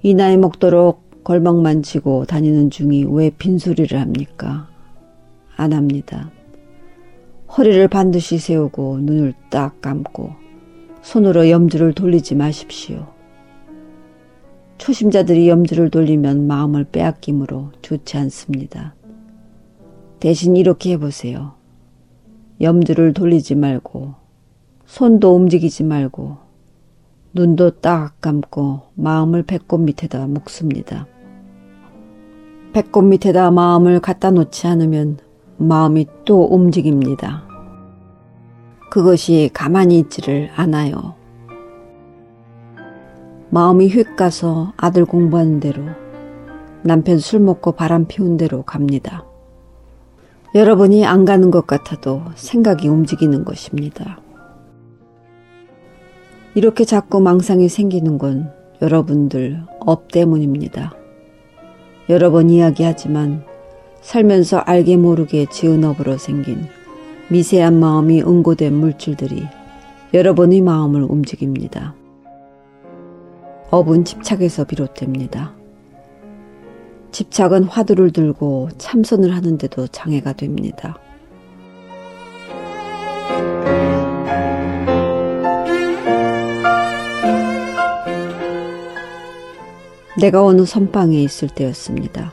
이 0.03 0.15
나이 0.15 0.37
먹도록 0.37 1.25
걸망만 1.25 1.83
치고 1.83 2.27
다니는 2.27 2.71
중이 2.71 3.07
왜 3.09 3.31
빈소리를 3.31 3.99
합니까? 3.99 4.69
안 5.57 5.73
합니다. 5.73 6.31
허리를 7.57 7.89
반드시 7.89 8.39
세우고 8.39 8.99
눈을 9.01 9.33
딱 9.51 9.81
감고 9.81 10.33
손으로 11.03 11.49
염주를 11.49 11.95
돌리지 11.95 12.35
마십시오. 12.35 13.07
초심자들이 14.77 15.49
염주를 15.49 15.89
돌리면 15.91 16.47
마음을 16.47 16.85
빼앗김으로 16.85 17.71
좋지 17.81 18.19
않습니다. 18.19 18.95
대신 20.21 20.57
이렇게 20.57 20.93
해보세요. 20.93 21.55
염주를 22.61 23.15
돌리지 23.15 23.55
말고 23.55 24.24
손도 24.87 25.35
움직이지 25.35 25.85
말고 25.85 26.37
눈도 27.33 27.71
딱 27.81 28.21
감고 28.21 28.83
마음을 28.95 29.43
배꼽 29.43 29.79
밑에다 29.79 30.27
묵습니다. 30.27 31.07
배꼽 32.73 33.03
밑에다 33.03 33.51
마음을 33.51 34.01
갖다 34.01 34.31
놓지 34.31 34.67
않으면 34.67 35.19
마음이 35.57 36.07
또 36.25 36.45
움직입니다. 36.45 37.45
그것이 38.91 39.51
가만히 39.53 39.99
있지를 39.99 40.51
않아요. 40.55 41.15
마음이 43.51 43.89
휙 43.89 44.17
가서 44.17 44.73
아들 44.77 45.05
공부하는 45.05 45.61
대로 45.61 45.83
남편 46.83 47.19
술 47.19 47.41
먹고 47.41 47.73
바람 47.73 48.07
피운 48.07 48.37
대로 48.37 48.63
갑니다. 48.63 49.25
여러분이 50.55 51.05
안 51.05 51.25
가는 51.25 51.51
것 51.51 51.67
같아도 51.67 52.23
생각이 52.37 52.89
움직이는 52.89 53.45
것입니다. 53.45 54.24
이렇게 56.55 56.85
자꾸 56.85 57.21
망상이 57.21 57.69
생기는 57.69 58.17
건 58.17 58.53
여러분들 58.81 59.61
업 59.81 60.11
때문입니다. 60.13 60.95
여러 62.09 62.31
번 62.31 62.49
이야기하지만 62.49 63.45
살면서 64.03 64.59
알게 64.59 64.97
모르게 64.97 65.47
지은 65.51 65.85
업으로 65.85 66.17
생긴 66.17 66.67
미세한 67.29 67.81
마음이 67.81 68.23
응고된 68.23 68.73
물질들이 68.73 69.45
여러분의 70.13 70.61
마음을 70.61 71.03
움직입니다. 71.03 71.95
업은 73.71 74.05
집착에서 74.05 74.65
비롯됩니다. 74.65 75.55
집착은 77.11 77.65
화두를 77.65 78.13
들고 78.13 78.69
참선을 78.79 79.35
하는데도 79.35 79.89
장애가 79.89 80.35
됩니다. 80.35 80.99
내가 90.17 90.45
어느 90.45 90.65
선방에 90.65 91.21
있을 91.23 91.49
때였습니다. 91.49 92.33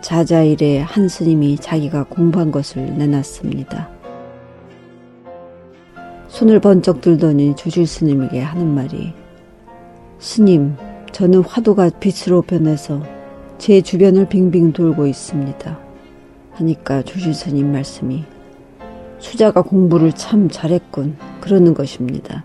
자자일에 0.00 0.80
한 0.80 1.08
스님이 1.08 1.56
자기가 1.56 2.04
공부한 2.04 2.50
것을 2.50 2.98
내놨습니다. 2.98 3.88
손을 6.26 6.60
번쩍 6.60 7.00
들더니 7.00 7.54
주실 7.54 7.86
스님에게 7.86 8.40
하는 8.40 8.66
말이 8.74 9.14
스님, 10.18 10.76
저는 11.12 11.42
화두가 11.42 11.90
빛으로 12.00 12.42
변해서 12.42 13.02
제 13.58 13.80
주변을 13.80 14.28
빙빙 14.28 14.72
돌고 14.72 15.06
있습니다. 15.06 15.78
하니까 16.52 17.02
주실 17.02 17.34
스님 17.34 17.70
말씀이 17.70 18.24
수자가 19.20 19.62
공부를 19.62 20.12
참 20.12 20.48
잘했군 20.48 21.16
그러는 21.40 21.74
것입니다. 21.74 22.44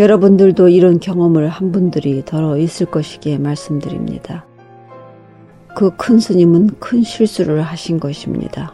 여러분들도 0.00 0.70
이런 0.70 0.98
경험을 0.98 1.48
한 1.48 1.72
분들이 1.72 2.24
더 2.24 2.56
있을 2.56 2.86
것이기에 2.86 3.36
말씀드립니다. 3.36 4.46
그 5.76 5.90
큰 5.96 6.18
스님은 6.18 6.70
큰 6.80 7.02
실수를 7.02 7.60
하신 7.60 8.00
것입니다. 8.00 8.72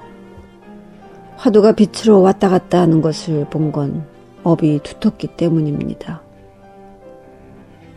화두가 1.36 1.72
빛으로 1.72 2.22
왔다 2.22 2.48
갔다 2.48 2.80
하는 2.80 3.02
것을 3.02 3.46
본 3.50 3.72
건 3.72 4.06
업이 4.44 4.78
두텁기 4.84 5.36
때문입니다. 5.36 6.22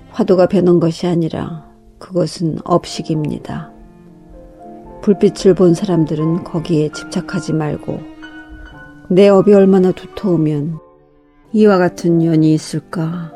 화두가 0.10 0.48
변한 0.48 0.80
것이 0.80 1.06
아니라 1.06 1.70
그것은 2.00 2.58
업식입니다. 2.64 3.72
불빛을 5.04 5.54
본 5.54 5.76
사람들은 5.76 6.44
거기에 6.46 6.90
집착하지 6.90 7.54
말고 7.54 8.00
내 9.12 9.30
업이 9.30 9.54
얼마나 9.54 9.92
두터우면 9.92 10.80
이와 11.52 11.80
같은 11.80 12.24
연이 12.24 12.54
있을까 12.54 13.32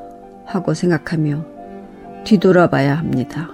하고 0.45 0.75
생각하며 0.75 1.45
뒤돌아봐야 2.25 2.95
합니다. 2.95 3.49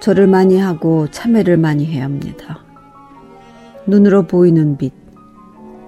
절을 0.00 0.26
많이 0.26 0.58
하고 0.58 1.06
참회를 1.10 1.58
많이 1.58 1.84
해야 1.84 2.04
합니다. 2.04 2.64
눈으로 3.86 4.26
보이는 4.26 4.78
빛, 4.78 4.92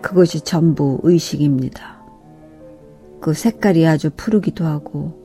그것이 0.03 0.43
전부 0.43 1.01
의식입니다. 1.03 2.03
그 3.21 3.33
색깔이 3.33 3.87
아주 3.87 4.11
푸르기도 4.15 4.67
하고 4.67 5.19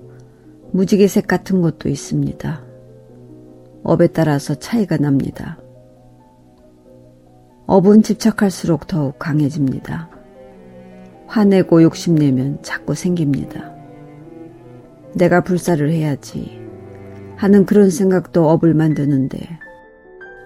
무지개색 0.72 1.28
같은 1.28 1.62
것도 1.62 1.90
있습니다. 1.90 2.64
업에 3.84 4.08
따라서 4.08 4.56
차이가 4.56 4.96
납니다. 4.96 5.58
업은 7.68 8.02
집착할수록 8.02 8.88
더욱 8.88 9.20
강해집니다. 9.20 10.19
화내고 11.30 11.84
욕심내면 11.84 12.58
자꾸 12.64 12.96
생깁니다. 12.96 13.72
내가 15.14 15.42
불사를 15.42 15.88
해야지 15.92 16.60
하는 17.36 17.68
그런 17.68 17.92
생각도 17.92 18.50
업을 18.50 18.74
만드는데 18.74 19.38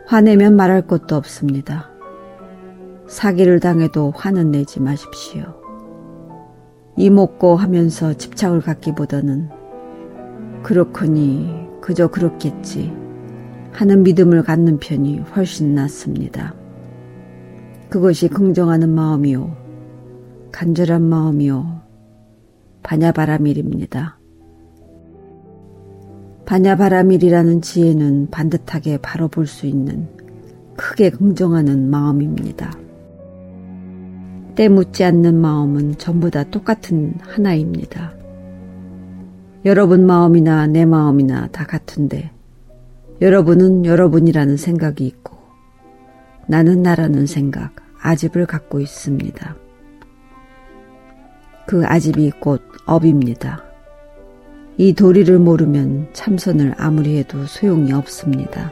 화내면 0.07 0.57
말할 0.57 0.85
것도 0.85 1.15
없습니다. 1.15 1.89
사기를 3.07 3.61
당해도 3.61 4.11
화는 4.13 4.51
내지 4.51 4.81
마십시오. 4.81 5.55
이먹고 6.97 7.55
하면서 7.55 8.13
집착을 8.13 8.59
갖기보다는 8.59 9.49
그렇거니 10.63 11.65
그저 11.79 12.09
그렇겠지 12.09 12.93
하는 13.71 14.03
믿음을 14.03 14.43
갖는 14.43 14.79
편이 14.79 15.19
훨씬 15.33 15.75
낫습니다. 15.75 16.53
그것이 17.89 18.27
긍정하는 18.27 18.93
마음이요. 18.93 19.62
간절한 20.53 21.01
마음이요. 21.01 21.81
반야바라밀입니다. 22.83 24.19
반야바라밀이라는 26.45 27.61
지혜는 27.61 28.29
반듯하게 28.29 28.97
바로 28.97 29.27
볼 29.27 29.47
수 29.47 29.65
있는 29.65 30.07
크게 30.77 31.09
긍정하는 31.09 31.89
마음입니다. 31.89 32.71
때 34.53 34.69
묻지 34.69 35.03
않는 35.03 35.41
마음은 35.41 35.97
전부 35.97 36.29
다 36.29 36.43
똑같은 36.43 37.15
하나입니다. 37.21 38.13
여러분 39.65 40.05
마음이나 40.05 40.67
내 40.67 40.85
마음이나 40.85 41.47
다 41.47 41.65
같은데 41.65 42.29
여러분은 43.21 43.85
여러분이라는 43.85 44.57
생각이 44.57 45.07
있고 45.07 45.35
나는 46.47 46.83
나라는 46.83 47.25
생각, 47.25 47.75
아집을 47.99 48.45
갖고 48.45 48.79
있습니다. 48.79 49.62
그 51.73 51.83
아집이 51.87 52.33
곧 52.39 52.61
업입니다. 52.85 53.63
이 54.77 54.93
도리를 54.93 55.39
모르면 55.39 56.09
참선을 56.13 56.75
아무리 56.77 57.17
해도 57.17 57.47
소용이 57.47 57.91
없습니다. 57.91 58.71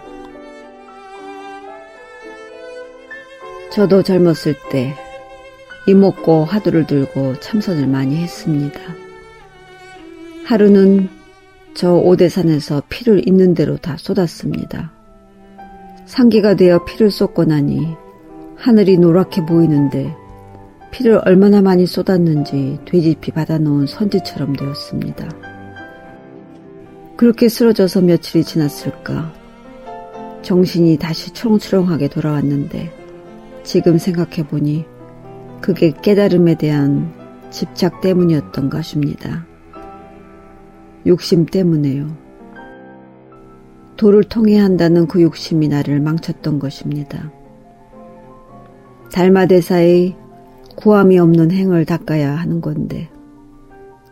저도 3.71 4.03
젊었을 4.03 4.53
때 4.69 4.93
이목고 5.87 6.45
화두를 6.45 6.85
들고 6.85 7.39
참선을 7.39 7.87
많이 7.87 8.17
했습니다. 8.17 8.79
하루는 10.45 11.09
저 11.73 11.95
오대산에서 11.95 12.83
피를 12.87 13.27
있는 13.27 13.55
대로 13.55 13.77
다 13.77 13.97
쏟았습니다. 13.97 14.91
상기가 16.05 16.53
되어 16.53 16.85
피를 16.85 17.09
쏟고 17.09 17.45
나니 17.45 17.97
하늘이 18.57 18.99
노랗게 18.99 19.47
보이는데 19.47 20.20
피를 20.91 21.21
얼마나 21.25 21.61
많이 21.61 21.85
쏟았는지 21.85 22.79
돼지피 22.85 23.31
받아놓은 23.31 23.87
선지처럼 23.87 24.53
되었습니다. 24.53 25.29
그렇게 27.15 27.49
쓰러져서 27.49 28.01
며칠이 28.01 28.43
지났을까 28.43 29.33
정신이 30.41 30.97
다시 30.97 31.31
초롱초롱하게 31.31 32.09
돌아왔는데 32.09 32.91
지금 33.63 33.97
생각해보니 33.97 34.85
그게 35.61 35.91
깨달음에 36.01 36.55
대한 36.55 37.13
집착 37.51 38.01
때문이었던 38.01 38.69
것입니다. 38.69 39.45
욕심 41.05 41.45
때문에요. 41.45 42.17
도를 43.97 44.23
통해야 44.23 44.63
한다는 44.63 45.05
그 45.05 45.21
욕심이 45.21 45.67
나를 45.67 45.99
망쳤던 45.99 46.57
것입니다. 46.57 47.31
달마대사의 49.11 50.15
구함이 50.75 51.19
없는 51.19 51.51
행을 51.51 51.85
닦아야 51.85 52.35
하는 52.35 52.61
건데 52.61 53.09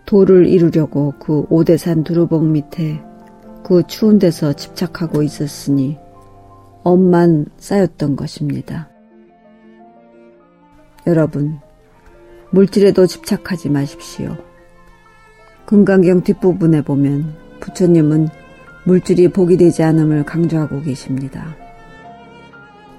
도를 0.06 0.48
이루려고 0.48 1.14
그 1.20 1.46
오대산 1.50 2.04
두루봉 2.04 2.52
밑에 2.52 3.02
그 3.64 3.84
추운 3.88 4.18
데서 4.18 4.54
집착하고 4.54 5.22
있었으니 5.22 5.98
엄만 6.84 7.46
쌓였던 7.58 8.16
것입니다. 8.16 8.90
여러분, 11.06 11.60
물질에도 12.52 13.06
집착하지 13.06 13.70
마십시오. 13.70 14.36
금강경 15.66 16.24
뒷부분에 16.24 16.82
보면 16.82 17.36
부처님은 17.60 18.30
물질이 18.86 19.28
복이 19.30 19.58
되지 19.58 19.84
않음을 19.84 20.24
강조하고 20.24 20.82
계십니다. 20.82 21.56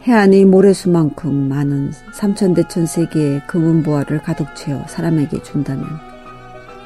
해안이 0.03 0.47
모래수만큼 0.47 1.51
많은 1.51 1.93
삼천대천 2.15 2.87
세계의 2.87 3.43
금은보화를 3.47 4.23
가득 4.23 4.47
채워 4.57 4.83
사람에게 4.89 5.43
준다면 5.43 5.85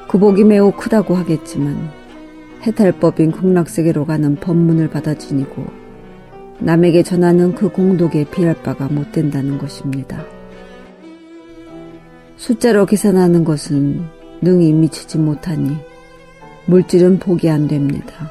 그 0.09 0.19
복이 0.19 0.43
매우 0.43 0.73
크다고 0.73 1.15
하겠지만 1.15 1.77
해탈법인 2.63 3.31
극락세계로 3.31 4.05
가는 4.05 4.35
법문을 4.35 4.91
받아 4.91 5.15
지니고 5.15 5.65
남에게 6.59 7.05
전하는 7.05 7.55
그 7.55 7.69
공덕에 7.69 8.25
비할 8.25 8.61
바가 8.63 8.89
못 8.89 9.13
된다는 9.13 9.59
것입니다. 9.59 10.25
숫자로 12.37 12.87
계산하는 12.87 13.45
것은 13.45 14.05
능히 14.41 14.73
미치지 14.73 15.19
못하니 15.19 15.77
물질은 16.67 17.21
복이 17.21 17.49
안 17.49 17.69
됩니다. 17.69 18.31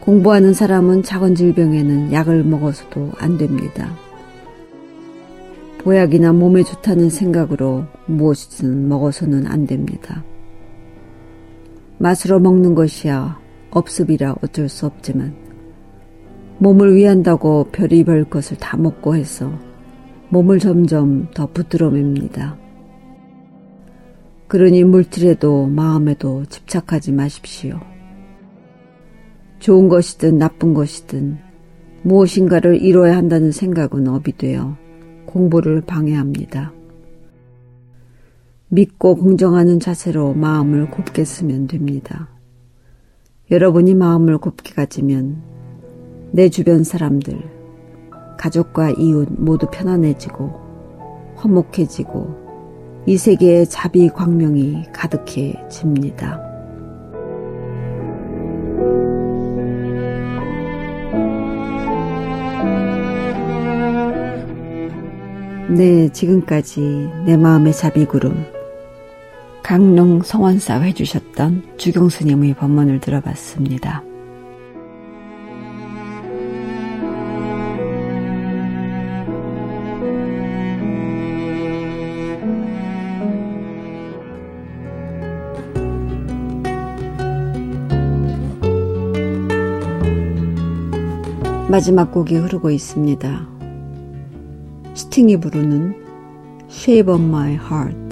공부하는 0.00 0.54
사람은 0.54 1.02
작은 1.02 1.34
질병에는 1.34 2.12
약을 2.12 2.42
먹어서도 2.44 3.12
안 3.18 3.36
됩니다. 3.36 3.94
보약이나 5.78 6.32
몸에 6.32 6.62
좋다는 6.62 7.10
생각으로 7.10 7.84
무엇이든 8.06 8.88
먹어서는 8.88 9.46
안 9.46 9.66
됩니다. 9.66 10.24
맛으로 11.98 12.40
먹는 12.40 12.74
것이야 12.74 13.38
업습이라 13.70 14.36
어쩔 14.42 14.68
수 14.68 14.86
없지만 14.86 15.34
몸을 16.58 16.94
위한다고 16.94 17.68
별이별 17.72 18.24
것을 18.24 18.56
다 18.56 18.76
먹고 18.76 19.16
해서 19.16 19.52
몸을 20.30 20.58
점점 20.58 21.28
더 21.34 21.46
부드러맵니다. 21.46 22.56
그러니 24.48 24.84
물질에도 24.84 25.66
마음에도 25.66 26.44
집착하지 26.46 27.12
마십시오. 27.12 27.80
좋은 29.60 29.88
것이든 29.90 30.38
나쁜 30.38 30.72
것이든 30.72 31.38
무엇인가를 32.02 32.82
이뤄야 32.82 33.14
한다는 33.14 33.52
생각은 33.52 34.08
업이 34.08 34.36
되어 34.36 34.76
공부를 35.26 35.82
방해합니다. 35.82 36.72
믿고 38.68 39.16
공정하는 39.16 39.78
자세로 39.78 40.32
마음을 40.32 40.90
곱게 40.90 41.24
쓰면 41.24 41.66
됩니다. 41.66 42.28
여러분이 43.50 43.94
마음을 43.94 44.38
곱게 44.38 44.72
가지면 44.72 45.42
내 46.32 46.48
주변 46.48 46.82
사람들, 46.82 47.38
가족과 48.38 48.90
이웃 48.92 49.28
모두 49.30 49.66
편안해지고 49.70 51.34
화목해지고 51.36 53.04
이 53.06 53.16
세계의 53.18 53.66
자비 53.66 54.08
광명이 54.08 54.86
가득해집니다. 54.92 56.50
네, 65.70 66.08
지금까지 66.08 66.80
내 67.24 67.36
마음의 67.36 67.72
자비구름 67.72 68.44
강릉 69.62 70.20
성원사 70.20 70.80
해주셨던 70.80 71.76
주경스님의 71.76 72.54
법문을 72.54 72.98
들어봤습니다. 72.98 74.02
마지막 91.68 92.10
곡이 92.10 92.34
흐르고 92.34 92.72
있습니다. 92.72 93.59
스팅이 94.99 95.37
부르는 95.37 95.95
Shape 96.69 97.11
of 97.11 97.21
My 97.21 97.53
Heart 97.53 98.05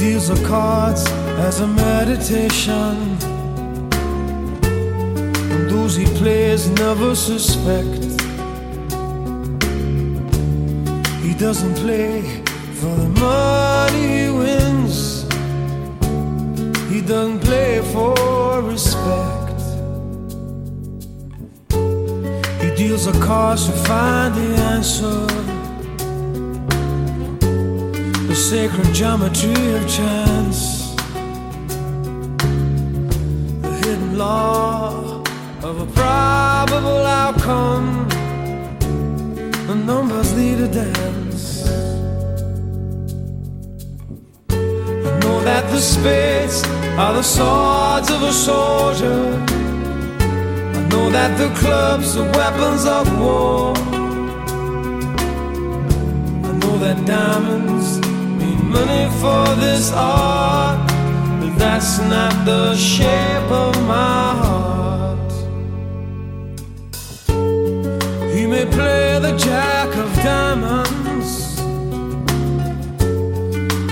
deals 0.00 0.28
the 0.28 0.48
cards 0.48 1.04
as 1.46 1.60
a 1.60 1.66
meditation. 1.66 2.96
And 5.52 5.70
those 5.70 5.94
he 5.94 6.06
plays 6.16 6.70
never 6.70 7.14
suspect. 7.14 8.02
He 11.22 11.34
doesn't 11.34 11.74
play 11.74 12.22
for 12.80 12.94
the 12.96 13.08
money 13.20 14.06
he 14.22 14.30
wins. 14.30 14.33
he 16.95 17.01
doesn't 17.01 17.41
play 17.41 17.81
for 17.91 18.61
respect. 18.61 19.59
He 22.63 22.69
deals 22.73 23.03
the 23.05 23.19
cards 23.21 23.65
to 23.65 23.73
find 23.73 24.33
the 24.33 24.49
answer 24.73 25.25
the 28.29 28.33
sacred 28.33 28.93
geometry 28.93 29.75
of 29.75 29.83
chance, 29.89 30.95
the 33.61 33.73
hidden 33.83 34.17
law 34.17 35.21
of 35.63 35.81
a 35.81 35.87
probable 35.87 37.05
outcome. 37.23 38.07
The 39.67 39.75
numbers 39.75 40.33
lead 40.33 40.59
a 40.61 40.69
dance. 40.69 41.67
I 44.49 45.19
know 45.19 45.43
that 45.43 45.69
the 45.69 45.81
spades 45.81 46.84
are 46.97 47.13
the 47.13 47.21
swords 47.21 48.09
of 48.09 48.23
a 48.23 48.31
soldier. 48.31 49.43
I 50.77 50.81
know 50.89 51.09
that 51.09 51.37
the 51.37 51.49
clubs 51.59 52.15
are 52.15 52.29
weapons 52.31 52.85
of 52.85 53.05
war. 53.19 53.73
I 56.47 56.51
know 56.61 56.77
that 56.85 57.05
diamonds 57.05 57.99
mean 58.39 58.69
money 58.69 59.09
for 59.19 59.45
this 59.59 59.91
art, 59.93 60.87
but 61.41 61.53
that's 61.59 61.99
not 61.99 62.33
the 62.45 62.75
shape 62.77 63.51
of 63.65 63.75
my 63.85 64.33
heart. 64.41 65.33
He 68.33 68.47
may 68.47 68.65
play 68.65 69.19
the 69.19 69.35
jack 69.37 69.89
of 70.03 70.09
diamonds, 70.23 71.59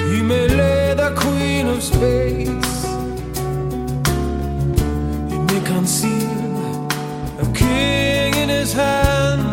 he 0.10 0.22
may 0.22 0.48
lay 0.48 0.94
the 0.94 1.14
queen 1.18 1.68
of 1.68 1.84
spades, 1.84 2.73
conceal 5.84 6.88
a 7.44 7.54
king 7.54 8.34
in 8.36 8.48
his 8.48 8.72
hand 8.72 9.44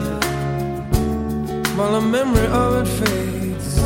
while 1.77 2.01
the 2.01 2.07
memory 2.17 2.47
of 2.47 2.71
it 2.81 2.89
fades. 2.99 3.79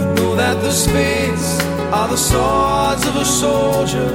I 0.00 0.04
know 0.16 0.34
that 0.42 0.56
the 0.62 0.72
spades 0.72 1.46
are 1.92 2.08
the 2.08 2.16
swords 2.16 3.06
of 3.06 3.16
a 3.16 3.26
soldier. 3.26 4.12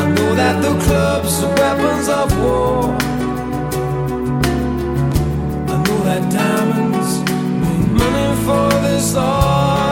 I 0.00 0.04
know 0.16 0.30
that 0.36 0.56
the 0.62 0.74
clubs 0.84 1.42
are 1.42 1.54
weapons 1.62 2.08
of 2.20 2.28
war. 2.42 2.82
I 5.72 5.76
know 5.84 6.00
that 6.08 6.22
diamonds 6.30 7.10
mean 7.62 7.84
money 8.02 8.28
for 8.46 8.68
this 8.86 9.16
art. 9.16 9.91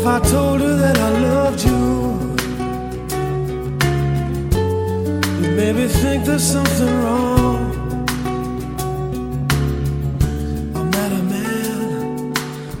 If 0.00 0.06
I 0.06 0.18
told 0.20 0.62
her 0.62 0.76
that 0.76 0.96
I 0.96 1.10
loved 1.28 1.62
you, 1.62 1.76
you 5.42 5.54
maybe 5.54 5.88
think 5.88 6.24
there's 6.24 6.42
something 6.42 7.02
wrong. 7.02 7.60
I 10.74 10.82
met 10.84 11.12
a 11.12 11.22
man 11.34 12.32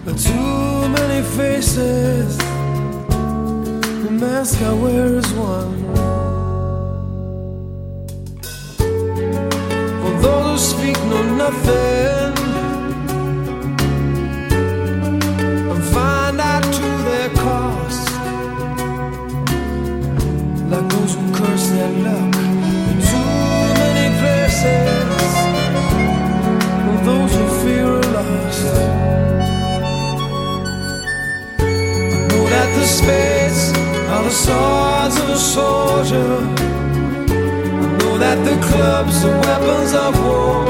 with 0.06 0.18
too 0.24 0.88
many 0.88 1.20
faces. 1.36 2.38
The 2.38 4.10
mask 4.10 4.62
I 4.62 4.72
wear 4.72 5.18
is 5.18 5.30
one. 5.34 5.76
For 10.00 10.12
those 10.22 10.72
who 10.72 10.78
speak 10.78 10.96
know 11.04 11.22
nothing. 11.36 12.39
Spades 21.90 22.06
are 27.86 28.02
lost. 28.12 28.66
I 31.60 31.62
know 32.28 32.44
that 32.54 32.68
the 32.76 32.84
space 32.86 33.72
are 34.12 34.22
the 34.24 34.30
swords 34.30 35.16
of 35.20 35.28
a 35.30 35.36
soldier. 35.36 36.32
I 37.32 37.34
know 37.98 38.14
that 38.18 38.38
the 38.44 38.56
clubs 38.68 39.24
are 39.24 39.38
weapons 39.48 39.92
of 39.94 40.14
war. 40.24 40.66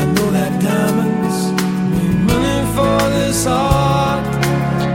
I 0.00 0.04
know 0.14 0.28
that 0.38 0.52
diamonds 0.62 1.36
mean 1.92 2.16
money 2.26 2.60
for 2.74 2.98
this 3.16 3.46
art, 3.46 4.24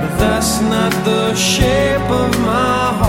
but 0.01 0.13
that's 0.19 0.53
not 0.61 0.91
the 1.05 1.35
shape 1.35 2.09
of 2.09 2.29
my 2.39 2.93
heart 2.99 3.00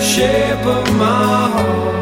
shape 0.00 0.66
of 0.66 0.84
my 0.98 1.50
heart. 1.54 2.00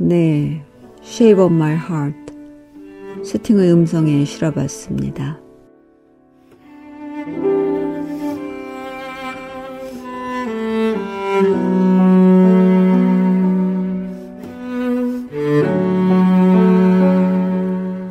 네. 0.00 0.62
Shape 1.02 1.38
of 1.38 1.50
My 1.50 1.74
Heart 1.74 2.27
스팅의 3.28 3.70
음성에 3.70 4.24
실어봤습니다. 4.24 5.38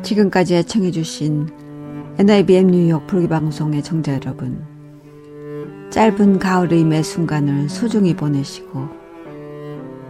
지금까지 0.04 0.54
애청해주신 0.54 1.48
NIBM 2.20 2.68
뉴욕 2.68 3.04
불기방송의 3.08 3.82
정자 3.82 4.12
여러분 4.14 4.64
짧은 5.90 6.38
가을의 6.38 6.84
매 6.84 7.02
순간을 7.02 7.68
소중히 7.68 8.14
보내시고 8.14 8.86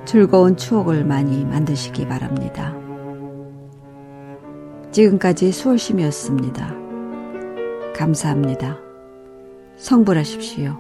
즐거운 0.05 0.59
추억을 0.59 1.07
많이 1.07 1.47
만드시기 1.47 2.07
바랍니다. 2.07 2.88
지금까지 4.99 5.53
수월심이었습니다. 5.53 6.75
감사합니다. 7.95 8.81
성불하십시오. 9.77 10.77